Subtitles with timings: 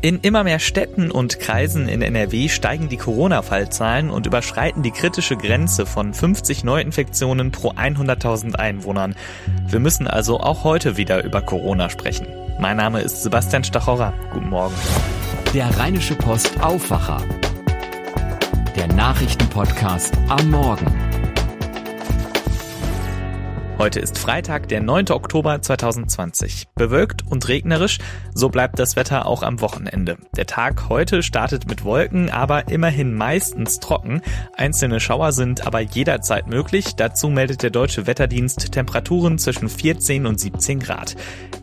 [0.00, 5.36] In immer mehr Städten und Kreisen in NRW steigen die Corona-Fallzahlen und überschreiten die kritische
[5.36, 9.16] Grenze von 50 Neuinfektionen pro 100.000 Einwohnern.
[9.66, 12.28] Wir müssen also auch heute wieder über Corona sprechen.
[12.60, 14.12] Mein Name ist Sebastian Stachorra.
[14.32, 14.74] Guten Morgen.
[15.52, 17.20] Der Rheinische Post Aufwacher.
[18.76, 21.07] Der Nachrichtenpodcast am Morgen.
[23.78, 25.10] Heute ist Freitag, der 9.
[25.10, 26.66] Oktober 2020.
[26.74, 27.98] Bewölkt und regnerisch,
[28.34, 30.16] so bleibt das Wetter auch am Wochenende.
[30.36, 34.20] Der Tag heute startet mit Wolken, aber immerhin meistens trocken.
[34.56, 36.96] Einzelne Schauer sind aber jederzeit möglich.
[36.96, 41.14] Dazu meldet der Deutsche Wetterdienst Temperaturen zwischen 14 und 17 Grad.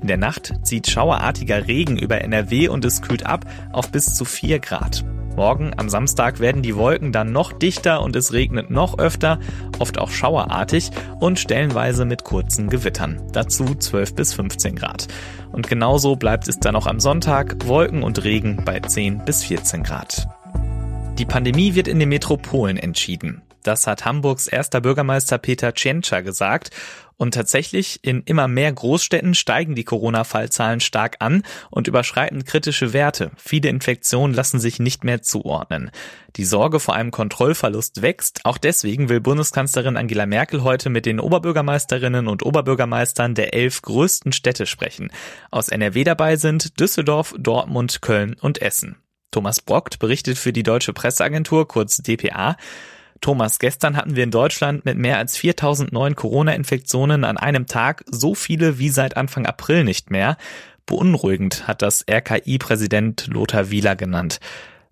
[0.01, 3.43] In der Nacht zieht schauerartiger Regen über NRW und es kühlt ab
[3.73, 5.03] auf bis zu 4 Grad.
[5.35, 9.39] Morgen am Samstag werden die Wolken dann noch dichter und es regnet noch öfter,
[9.79, 13.21] oft auch schauerartig und stellenweise mit kurzen Gewittern.
[13.33, 15.07] Dazu 12 bis 15 Grad.
[15.51, 19.83] Und genauso bleibt es dann auch am Sonntag, Wolken und Regen bei 10 bis 14
[19.83, 20.27] Grad.
[21.17, 23.41] Die Pandemie wird in den Metropolen entschieden.
[23.63, 26.69] Das hat Hamburgs erster Bürgermeister Peter Tschentscher gesagt.
[27.17, 33.31] Und tatsächlich, in immer mehr Großstädten steigen die Corona-Fallzahlen stark an und überschreiten kritische Werte.
[33.37, 35.91] Viele Infektionen lassen sich nicht mehr zuordnen.
[36.35, 38.41] Die Sorge vor einem Kontrollverlust wächst.
[38.43, 44.33] Auch deswegen will Bundeskanzlerin Angela Merkel heute mit den Oberbürgermeisterinnen und Oberbürgermeistern der elf größten
[44.33, 45.11] Städte sprechen.
[45.51, 48.97] Aus NRW dabei sind Düsseldorf, Dortmund, Köln und Essen.
[49.31, 52.55] Thomas Brockt berichtet für die Deutsche Presseagentur, kurz DPA.
[53.25, 58.03] Thomas, gestern hatten wir in Deutschland mit mehr als 4000 neuen Corona-Infektionen an einem Tag
[58.05, 60.37] so viele wie seit Anfang April nicht mehr.
[60.85, 64.39] Beunruhigend hat das RKI-Präsident Lothar Wieler genannt.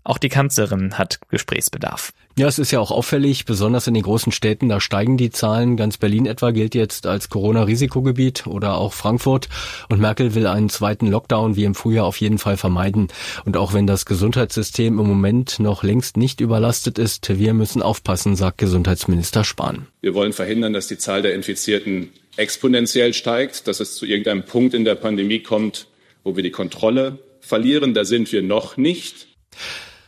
[0.03, 2.11] Auch die Kanzlerin hat Gesprächsbedarf.
[2.35, 5.77] Ja, es ist ja auch auffällig, besonders in den großen Städten, da steigen die Zahlen.
[5.77, 9.49] Ganz Berlin etwa gilt jetzt als Corona-Risikogebiet oder auch Frankfurt.
[9.87, 13.09] Und Merkel will einen zweiten Lockdown wie im Frühjahr auf jeden Fall vermeiden.
[13.45, 18.35] Und auch wenn das Gesundheitssystem im Moment noch längst nicht überlastet ist, wir müssen aufpassen,
[18.35, 19.85] sagt Gesundheitsminister Spahn.
[20.01, 24.73] Wir wollen verhindern, dass die Zahl der Infizierten exponentiell steigt, dass es zu irgendeinem Punkt
[24.73, 25.85] in der Pandemie kommt,
[26.23, 27.93] wo wir die Kontrolle verlieren.
[27.93, 29.27] Da sind wir noch nicht.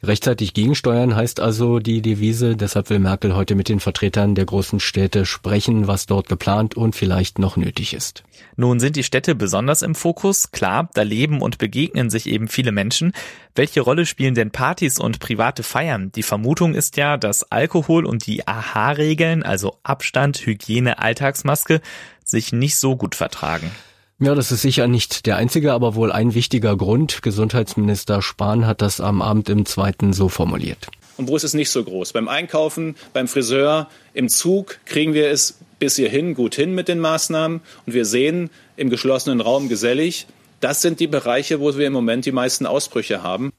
[0.07, 2.55] Rechtzeitig gegensteuern heißt also die Devise.
[2.55, 6.95] Deshalb will Merkel heute mit den Vertretern der großen Städte sprechen, was dort geplant und
[6.95, 8.23] vielleicht noch nötig ist.
[8.55, 10.51] Nun sind die Städte besonders im Fokus.
[10.51, 13.13] Klar, da leben und begegnen sich eben viele Menschen.
[13.55, 16.11] Welche Rolle spielen denn Partys und private Feiern?
[16.11, 21.81] Die Vermutung ist ja, dass Alkohol und die AHA-Regeln, also Abstand, Hygiene, Alltagsmaske,
[22.23, 23.71] sich nicht so gut vertragen.
[24.19, 27.21] Ja, das ist sicher nicht der einzige, aber wohl ein wichtiger Grund.
[27.21, 30.87] Gesundheitsminister Spahn hat das am Abend im zweiten so formuliert.
[31.17, 32.13] Und wo ist es nicht so groß?
[32.13, 36.99] Beim Einkaufen, beim Friseur, im Zug kriegen wir es bis hierhin gut hin mit den
[36.99, 37.59] Maßnahmen.
[37.85, 40.27] Und wir sehen im geschlossenen Raum gesellig,
[40.61, 43.51] das sind die Bereiche, wo wir im Moment die meisten Ausbrüche haben.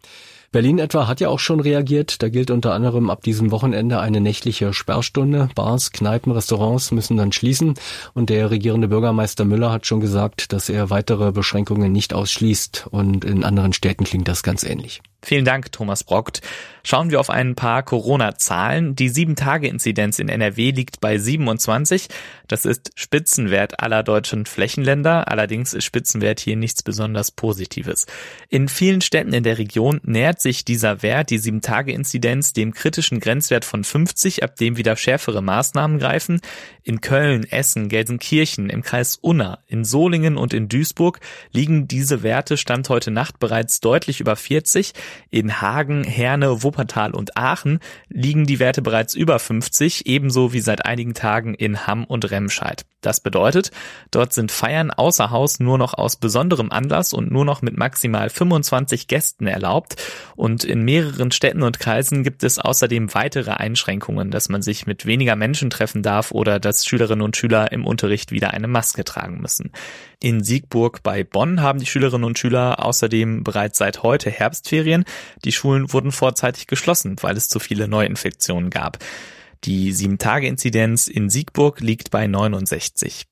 [0.57, 2.23] Berlin etwa hat ja auch schon reagiert.
[2.23, 5.51] Da gilt unter anderem ab diesem Wochenende eine nächtliche Sperrstunde.
[5.55, 7.75] Bars, Kneipen, Restaurants müssen dann schließen.
[8.15, 12.87] Und der regierende Bürgermeister Müller hat schon gesagt, dass er weitere Beschränkungen nicht ausschließt.
[12.91, 15.03] Und in anderen Städten klingt das ganz ähnlich.
[15.23, 16.41] Vielen Dank, Thomas Brockt.
[16.85, 18.95] Schauen wir auf ein paar Corona-Zahlen.
[18.95, 22.07] Die 7-Tage-Inzidenz in NRW liegt bei 27.
[22.47, 25.27] Das ist Spitzenwert aller deutschen Flächenländer.
[25.27, 28.07] Allerdings ist Spitzenwert hier nichts besonders Positives.
[28.51, 33.65] In vielen Städten in der Region nähert sich dieser Wert, die 7-Tage-Inzidenz, dem kritischen Grenzwert
[33.65, 36.41] von 50, ab dem wieder schärfere Maßnahmen greifen.
[36.85, 41.19] In Köln, Essen, Gelsenkirchen, im Kreis Unna, in Solingen und in Duisburg
[41.51, 44.93] liegen diese Werte Stand heute Nacht bereits deutlich über 40.
[45.31, 50.85] In Hagen, Herne, Wuppertal und Aachen liegen die Werte bereits über 50, ebenso wie seit
[50.87, 52.85] einigen Tagen in Hamm und Remscheid.
[53.07, 53.71] Das bedeutet,
[54.11, 58.31] dort sind Feiern außer Haus nur noch aus besonderem Anlass und nur noch mit maximal
[58.31, 60.03] 25 Gästen erlaubt.
[60.35, 65.07] Und in mehreren Städten und Kreisen gibt es außerdem weitere Einschränkungen, dass man sich mit
[65.07, 69.41] weniger Menschen treffen darf oder dass Schülerinnen und Schüler im Unterricht wieder eine Maske tragen
[69.41, 69.71] müssen.
[70.27, 75.05] In Siegburg bei Bonn haben die Schülerinnen und Schüler außerdem bereits seit heute Herbstferien.
[75.45, 78.99] Die Schulen wurden vorzeitig geschlossen, weil es zu viele Neuinfektionen gab.
[79.63, 83.27] Die 7-Tage-Inzidenz in Siegburg liegt bei 69.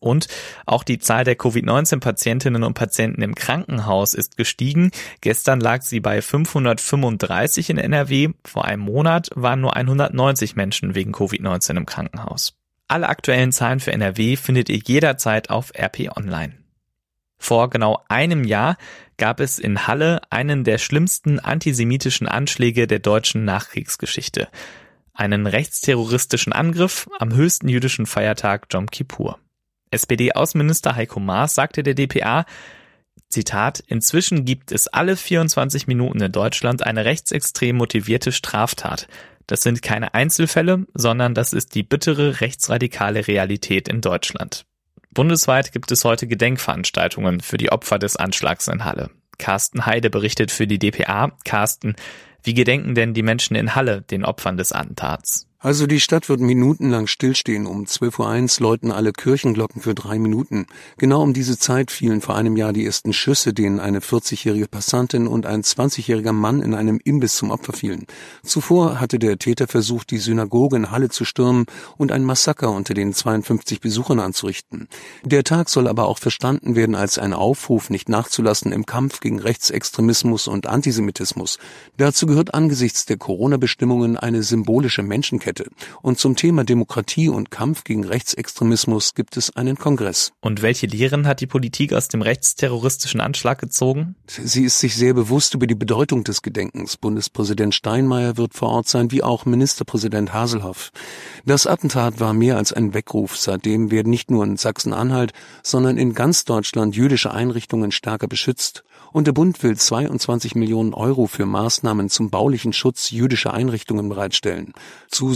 [0.00, 0.28] Und
[0.64, 4.90] auch die Zahl der Covid-19-Patientinnen und Patienten im Krankenhaus ist gestiegen.
[5.20, 8.30] Gestern lag sie bei 535 in NRW.
[8.46, 12.54] Vor einem Monat waren nur 190 Menschen wegen Covid-19 im Krankenhaus.
[12.88, 16.54] Alle aktuellen Zahlen für NRW findet ihr jederzeit auf RP Online.
[17.38, 18.76] Vor genau einem Jahr
[19.18, 24.48] gab es in Halle einen der schlimmsten antisemitischen Anschläge der deutschen Nachkriegsgeschichte.
[25.12, 29.38] Einen rechtsterroristischen Angriff am höchsten jüdischen Feiertag Jom Kippur.
[29.90, 32.46] SPD-Außenminister Heiko Maas sagte der DPA,
[33.28, 39.08] Zitat, inzwischen gibt es alle 24 Minuten in Deutschland eine rechtsextrem motivierte Straftat.
[39.48, 44.66] Das sind keine Einzelfälle, sondern das ist die bittere rechtsradikale Realität in Deutschland.
[45.10, 49.10] Bundesweit gibt es heute Gedenkveranstaltungen für die Opfer des Anschlags in Halle.
[49.38, 51.32] Carsten Heide berichtet für die DPA.
[51.44, 51.96] Carsten,
[52.42, 55.47] wie gedenken denn die Menschen in Halle den Opfern des Attentats?
[55.60, 57.66] Also die Stadt wird minutenlang stillstehen.
[57.66, 60.66] Um 12.01 Uhr läuten alle Kirchenglocken für drei Minuten.
[60.98, 65.26] Genau um diese Zeit fielen vor einem Jahr die ersten Schüsse, denen eine 40-jährige Passantin
[65.26, 68.06] und ein 20-jähriger Mann in einem Imbiss zum Opfer fielen.
[68.44, 71.66] Zuvor hatte der Täter versucht, die Synagoge in Halle zu stürmen
[71.96, 74.86] und ein Massaker unter den 52 Besuchern anzurichten.
[75.24, 79.40] Der Tag soll aber auch verstanden werden als ein Aufruf, nicht nachzulassen im Kampf gegen
[79.40, 81.58] Rechtsextremismus und Antisemitismus.
[81.96, 85.70] Dazu gehört angesichts der Corona-Bestimmungen eine symbolische Menschenkette Lichterkette.
[86.02, 90.32] Und zum Thema Demokratie und Kampf gegen Rechtsextremismus gibt es einen Kongress.
[90.40, 94.16] Und welche Lehren hat die Politik aus dem rechtsterroristischen Anschlag gezogen?
[94.26, 96.96] Sie ist sich sehr bewusst über die Bedeutung des Gedenkens.
[96.96, 100.90] Bundespräsident Steinmeier wird vor Ort sein, wie auch Ministerpräsident Haselhoff.
[101.44, 103.36] Das Attentat war mehr als ein Weckruf.
[103.36, 108.84] Seitdem werden nicht nur in Sachsen-Anhalt, sondern in ganz Deutschland jüdische Einrichtungen stärker beschützt.
[109.12, 114.72] Und der Bund will 22 Millionen Euro für Maßnahmen zum baulichen Schutz jüdischer Einrichtungen bereitstellen.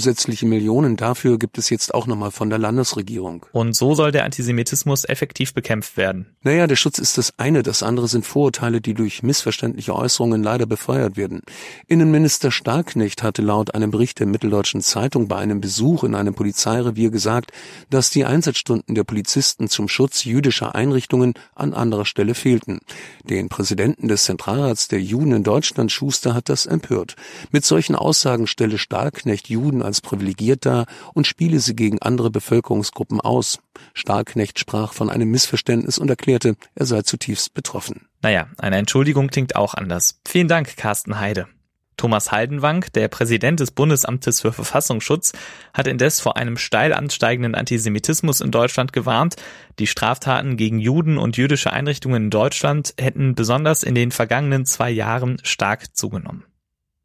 [0.03, 3.47] Zusätzliche Millionen dafür gibt es jetzt auch nochmal von der Landesregierung.
[3.53, 6.27] Und so soll der Antisemitismus effektiv bekämpft werden.
[6.43, 10.67] Naja, der Schutz ist das eine, das andere sind Vorurteile, die durch missverständliche Äußerungen leider
[10.67, 11.43] befeuert werden.
[11.87, 17.11] Innenminister Starknecht hatte laut einem Bericht der Mitteldeutschen Zeitung bei einem Besuch in einem Polizeirevier
[17.11, 17.53] gesagt,
[17.89, 22.81] dass die Einsatzstunden der Polizisten zum Schutz jüdischer Einrichtungen an anderer Stelle fehlten.
[23.23, 27.15] Den Präsidenten des Zentralrats der Juden in Deutschland, Schuster, hat das empört.
[27.53, 33.21] Mit solchen Aussagen stelle Stahlknecht Juden als privilegiert dar und spiele sie gegen andere Bevölkerungsgruppen
[33.21, 33.59] aus.
[33.95, 38.07] Stahlknecht sprach von einem Missverständnis und erklärte, er sei zutiefst betroffen.
[38.23, 40.21] Naja, eine Entschuldigung klingt auch anders.
[40.27, 41.49] Vielen Dank, Carsten Heide.
[41.97, 45.33] Thomas Haldenwang, der Präsident des Bundesamtes für Verfassungsschutz,
[45.73, 49.37] hat indes vor einem steil ansteigenden Antisemitismus in Deutschland gewarnt.
[49.79, 54.91] Die Straftaten gegen Juden und jüdische Einrichtungen in Deutschland hätten besonders in den vergangenen zwei
[54.91, 56.45] Jahren stark zugenommen.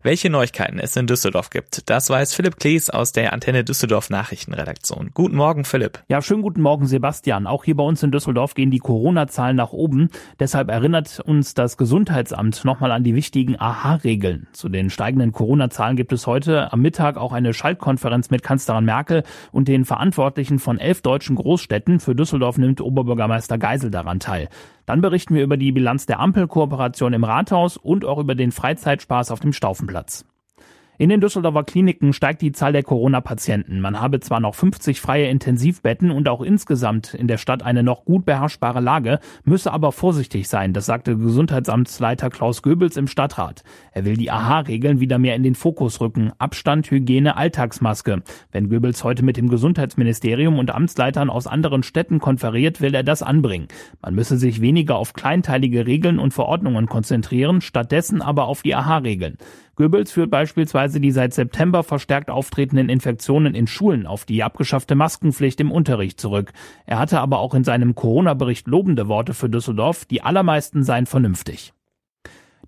[0.03, 5.09] Welche Neuigkeiten es in Düsseldorf gibt, das weiß Philipp Klees aus der Antenne Düsseldorf Nachrichtenredaktion.
[5.15, 6.03] Guten Morgen, Philipp.
[6.07, 7.47] Ja, schönen guten Morgen, Sebastian.
[7.47, 10.09] Auch hier bei uns in Düsseldorf gehen die Corona-Zahlen nach oben.
[10.39, 14.45] Deshalb erinnert uns das Gesundheitsamt nochmal an die wichtigen AHA-Regeln.
[14.53, 19.23] Zu den steigenden Corona-Zahlen gibt es heute am Mittag auch eine Schaltkonferenz mit Kanzlerin Merkel
[19.51, 21.99] und den Verantwortlichen von elf deutschen Großstädten.
[21.99, 24.47] Für Düsseldorf nimmt Oberbürgermeister Geisel daran teil.
[24.87, 29.31] Dann berichten wir über die Bilanz der Ampelkooperation im Rathaus und auch über den Freizeitspaß
[29.31, 30.25] auf dem Staufenplatz.
[30.99, 33.81] In den Düsseldorfer Kliniken steigt die Zahl der Corona-Patienten.
[33.81, 38.03] Man habe zwar noch 50 freie Intensivbetten und auch insgesamt in der Stadt eine noch
[38.03, 43.63] gut beherrschbare Lage, müsse aber vorsichtig sein, das sagte Gesundheitsamtsleiter Klaus Goebbels im Stadtrat.
[43.91, 46.31] Er will die AHA-Regeln wieder mehr in den Fokus rücken.
[46.39, 48.23] Abstand, Hygiene, Alltagsmaske.
[48.51, 53.21] Wenn Goebbels heute mit dem Gesundheitsministerium und Amtsleitern aus anderen Städten konferiert, will er das
[53.21, 53.67] anbringen.
[54.01, 59.37] Man müsse sich weniger auf kleinteilige Regeln und Verordnungen konzentrieren, stattdessen aber auf die AHA-Regeln.
[59.77, 65.59] Goebbels führt beispielsweise die seit September verstärkt auftretenden Infektionen in Schulen auf die abgeschaffte Maskenpflicht
[65.59, 66.51] im Unterricht zurück.
[66.87, 71.73] Er hatte aber auch in seinem Corona-Bericht lobende Worte für Düsseldorf, die allermeisten seien vernünftig.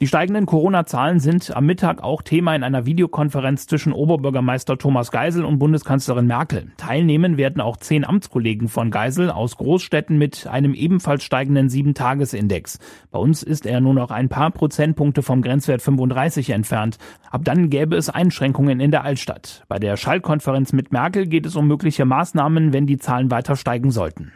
[0.01, 5.43] Die steigenden Corona-Zahlen sind am Mittag auch Thema in einer Videokonferenz zwischen Oberbürgermeister Thomas Geisel
[5.43, 6.71] und Bundeskanzlerin Merkel.
[6.77, 12.79] Teilnehmen werden auch zehn Amtskollegen von Geisel aus Großstädten mit einem ebenfalls steigenden Sieben-Tages-Index.
[13.11, 16.97] Bei uns ist er nur noch ein paar Prozentpunkte vom Grenzwert 35 entfernt.
[17.29, 19.65] Ab dann gäbe es Einschränkungen in der Altstadt.
[19.67, 23.91] Bei der Schallkonferenz mit Merkel geht es um mögliche Maßnahmen, wenn die Zahlen weiter steigen
[23.91, 24.31] sollten.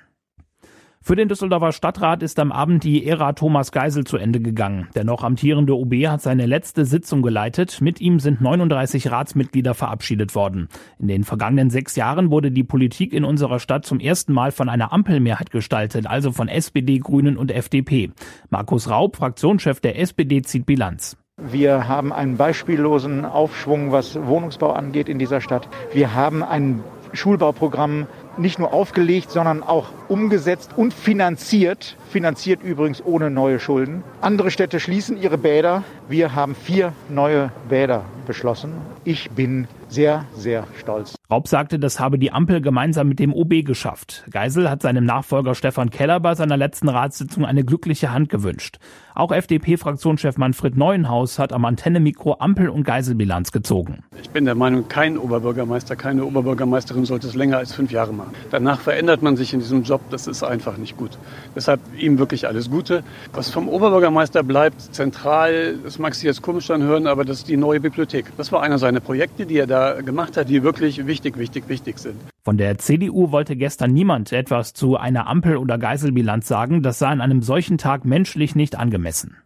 [1.05, 4.87] Für den Düsseldorfer Stadtrat ist am Abend die Ära Thomas Geisel zu Ende gegangen.
[4.95, 7.81] Der noch amtierende OB hat seine letzte Sitzung geleitet.
[7.81, 10.69] Mit ihm sind 39 Ratsmitglieder verabschiedet worden.
[10.99, 14.69] In den vergangenen sechs Jahren wurde die Politik in unserer Stadt zum ersten Mal von
[14.69, 18.11] einer Ampelmehrheit gestaltet, also von SPD, Grünen und FDP.
[18.49, 21.17] Markus Raub, Fraktionschef der SPD, zieht Bilanz.
[21.35, 25.67] Wir haben einen beispiellosen Aufschwung, was Wohnungsbau angeht in dieser Stadt.
[25.91, 26.81] Wir haben ein
[27.13, 31.95] Schulbauprogramm nicht nur aufgelegt, sondern auch umgesetzt und finanziert.
[32.09, 34.03] Finanziert übrigens ohne neue Schulden.
[34.21, 35.83] Andere Städte schließen ihre Bäder.
[36.07, 38.73] Wir haben vier neue Bäder beschlossen.
[39.03, 41.15] Ich bin sehr, sehr stolz.
[41.29, 44.23] Raub sagte, das habe die Ampel gemeinsam mit dem OB geschafft.
[44.29, 48.79] Geisel hat seinem Nachfolger Stefan Keller bei seiner letzten Ratssitzung eine glückliche Hand gewünscht.
[49.15, 54.03] Auch FDP-Fraktionschef Manfred Neuenhaus hat am Antennemikro Ampel- und Geiselbilanz gezogen.
[54.21, 58.33] Ich bin der Meinung, kein Oberbürgermeister, keine Oberbürgermeisterin sollte es länger als fünf Jahre machen.
[58.49, 61.17] Danach verändert man sich in diesem Job, das ist einfach nicht gut.
[61.55, 63.03] Deshalb ihm wirklich alles Gute.
[63.33, 67.57] Was vom Oberbürgermeister bleibt, zentral, das mag sich jetzt komisch anhören, aber das ist die
[67.57, 68.25] neue Bibliothek.
[68.37, 71.99] Das war einer seiner Projekte, die er da gemacht hat, die wirklich wichtig wichtig, wichtig,
[71.99, 72.15] sind.
[72.43, 76.81] Von der CDU wollte gestern niemand etwas zu einer Ampel- oder Geiselbilanz sagen.
[76.81, 79.37] Das sei an einem solchen Tag menschlich nicht angemessen.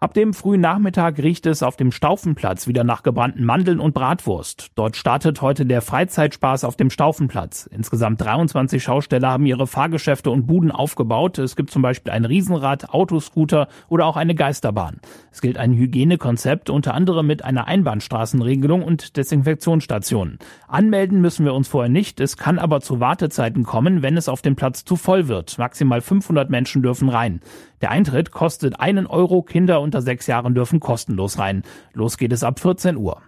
[0.00, 4.68] Ab dem frühen Nachmittag riecht es auf dem Staufenplatz wieder nach gebrannten Mandeln und Bratwurst.
[4.76, 7.68] Dort startet heute der Freizeitspaß auf dem Staufenplatz.
[7.72, 11.38] Insgesamt 23 Schausteller haben ihre Fahrgeschäfte und Buden aufgebaut.
[11.38, 15.00] Es gibt zum Beispiel ein Riesenrad, Autoscooter oder auch eine Geisterbahn.
[15.32, 20.38] Es gilt ein Hygienekonzept, unter anderem mit einer Einbahnstraßenregelung und Desinfektionsstationen.
[20.68, 22.20] Anmelden müssen wir uns vorher nicht.
[22.20, 25.58] Es kann aber zu Wartezeiten kommen, wenn es auf dem Platz zu voll wird.
[25.58, 27.40] Maximal 500 Menschen dürfen rein.
[27.80, 31.62] Der Eintritt kostet einen Euro, Kinder unter sechs Jahren dürfen kostenlos rein.
[31.92, 33.22] Los geht es ab 14 Uhr.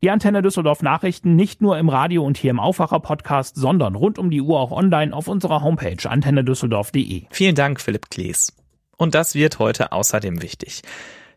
[0.00, 4.18] Die Antenne Düsseldorf Nachrichten nicht nur im Radio und hier im Aufwacher Podcast, sondern rund
[4.18, 7.24] um die Uhr auch online auf unserer Homepage antennedüsseldorf.de.
[7.30, 8.52] Vielen Dank, Philipp Klees.
[8.96, 10.82] Und das wird heute außerdem wichtig.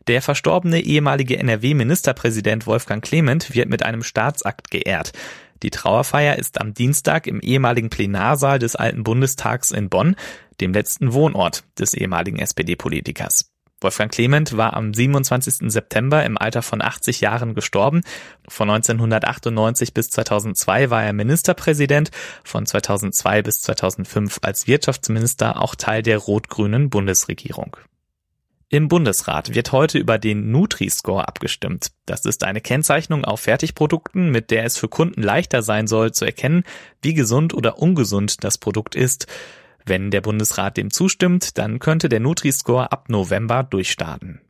[0.06, 5.12] Der verstorbene ehemalige NRW-Ministerpräsident Wolfgang Clement wird mit einem Staatsakt geehrt.
[5.62, 10.16] Die Trauerfeier ist am Dienstag im ehemaligen Plenarsaal des Alten Bundestags in Bonn,
[10.62, 13.50] dem letzten Wohnort des ehemaligen SPD-Politikers.
[13.82, 15.70] Wolfgang Clement war am 27.
[15.72, 18.02] September im Alter von 80 Jahren gestorben.
[18.48, 22.12] Von 1998 bis 2002 war er Ministerpräsident,
[22.44, 27.76] von 2002 bis 2005 als Wirtschaftsminister auch Teil der rot-grünen Bundesregierung.
[28.68, 31.90] Im Bundesrat wird heute über den Nutri-Score abgestimmt.
[32.06, 36.24] Das ist eine Kennzeichnung auf Fertigprodukten, mit der es für Kunden leichter sein soll zu
[36.24, 36.64] erkennen,
[37.02, 39.26] wie gesund oder ungesund das Produkt ist.
[39.84, 44.40] Wenn der Bundesrat dem zustimmt, dann könnte der Nutri-Score ab November durchstarten.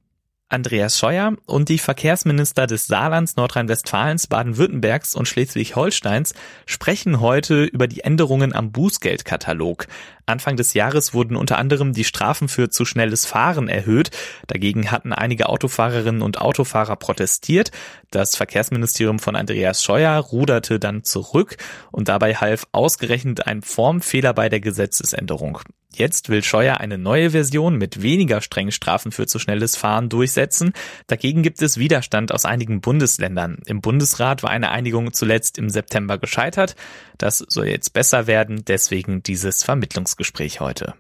[0.53, 6.35] Andreas Scheuer und die Verkehrsminister des Saarlands, Nordrhein-Westfalens, Baden-Württembergs und Schleswig-Holsteins
[6.67, 9.87] sprechen heute über die Änderungen am Bußgeldkatalog.
[10.27, 14.11] Anfang des Jahres wurden unter anderem die Strafen für zu schnelles Fahren erhöht.
[14.47, 17.71] Dagegen hatten einige Autofahrerinnen und Autofahrer protestiert.
[18.11, 21.57] Das Verkehrsministerium von Andreas Scheuer ruderte dann zurück
[21.91, 25.61] und dabei half ausgerechnet ein Formfehler bei der Gesetzesänderung.
[25.95, 30.73] Jetzt will Scheuer eine neue Version mit weniger strengen Strafen für zu schnelles Fahren durchsetzen.
[31.07, 33.59] Dagegen gibt es Widerstand aus einigen Bundesländern.
[33.67, 36.77] Im Bundesrat war eine Einigung zuletzt im September gescheitert.
[37.19, 39.65] Das soll jetzt besser werden, deswegen dieses
[40.13, 40.95] Vermittlungsgespräch heute.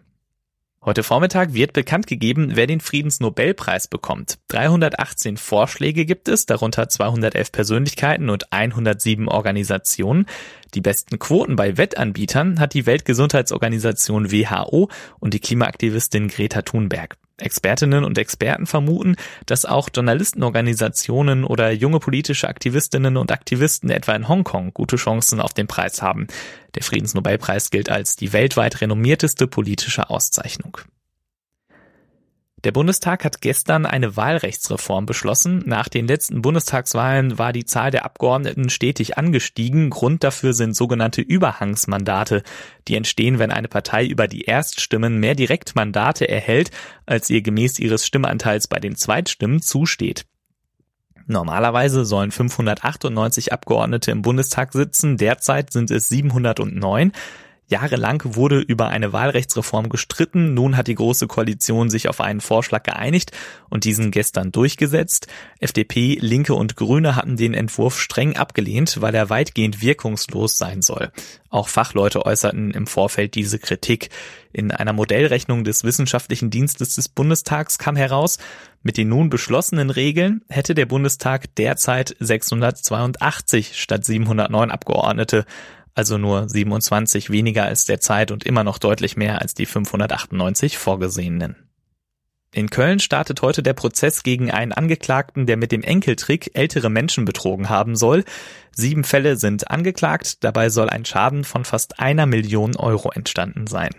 [0.84, 4.38] Heute Vormittag wird bekannt gegeben, wer den Friedensnobelpreis bekommt.
[4.48, 10.26] 318 Vorschläge gibt es, darunter 211 Persönlichkeiten und 107 Organisationen.
[10.74, 14.88] Die besten Quoten bei Wettanbietern hat die Weltgesundheitsorganisation WHO
[15.20, 17.16] und die Klimaaktivistin Greta Thunberg.
[17.42, 24.28] Expertinnen und Experten vermuten, dass auch Journalistenorganisationen oder junge politische Aktivistinnen und Aktivisten etwa in
[24.28, 26.26] Hongkong gute Chancen auf den Preis haben.
[26.74, 30.78] Der Friedensnobelpreis gilt als die weltweit renommierteste politische Auszeichnung.
[32.64, 35.64] Der Bundestag hat gestern eine Wahlrechtsreform beschlossen.
[35.66, 39.90] Nach den letzten Bundestagswahlen war die Zahl der Abgeordneten stetig angestiegen.
[39.90, 42.44] Grund dafür sind sogenannte Überhangsmandate.
[42.86, 46.70] Die entstehen, wenn eine Partei über die Erststimmen mehr Direktmandate erhält,
[47.04, 50.24] als ihr gemäß ihres Stimmanteils bei den Zweitstimmen zusteht.
[51.26, 57.12] Normalerweise sollen 598 Abgeordnete im Bundestag sitzen, derzeit sind es 709.
[57.72, 60.52] Jahrelang wurde über eine Wahlrechtsreform gestritten.
[60.52, 63.32] Nun hat die Große Koalition sich auf einen Vorschlag geeinigt
[63.70, 65.26] und diesen gestern durchgesetzt.
[65.58, 71.10] FDP, Linke und Grüne hatten den Entwurf streng abgelehnt, weil er weitgehend wirkungslos sein soll.
[71.48, 74.10] Auch Fachleute äußerten im Vorfeld diese Kritik.
[74.52, 78.36] In einer Modellrechnung des Wissenschaftlichen Dienstes des Bundestags kam heraus,
[78.82, 85.46] mit den nun beschlossenen Regeln hätte der Bundestag derzeit 682 statt 709 Abgeordnete
[85.94, 91.56] also nur 27 weniger als derzeit und immer noch deutlich mehr als die 598 vorgesehenen.
[92.54, 97.24] In Köln startet heute der Prozess gegen einen Angeklagten, der mit dem Enkeltrick ältere Menschen
[97.24, 98.24] betrogen haben soll.
[98.72, 103.92] Sieben Fälle sind angeklagt, dabei soll ein Schaden von fast einer Million Euro entstanden sein.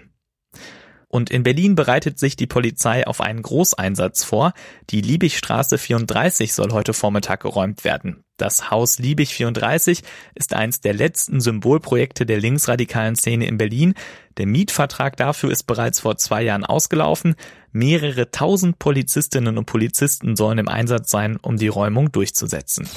[1.08, 4.54] Und in Berlin bereitet sich die Polizei auf einen Großeinsatz vor.
[4.90, 8.23] Die Liebigstraße 34 soll heute Vormittag geräumt werden.
[8.38, 10.02] Das Haus Liebig 34
[10.34, 13.94] ist eins der letzten Symbolprojekte der linksradikalen Szene in Berlin.
[14.38, 17.36] Der Mietvertrag dafür ist bereits vor zwei Jahren ausgelaufen.
[17.72, 22.90] Mehrere tausend Polizistinnen und Polizisten sollen im Einsatz sein, um die Räumung durchzusetzen.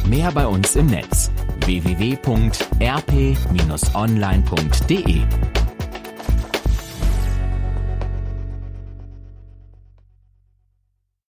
[0.07, 1.31] Mehr bei uns im Netz
[1.67, 2.19] www.rp-online.de